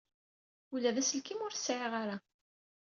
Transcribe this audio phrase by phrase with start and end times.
[0.73, 2.17] Ula d aselkim ur t-sɛiɣ ara.